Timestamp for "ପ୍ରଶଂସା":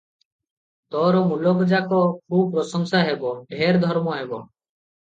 2.57-3.05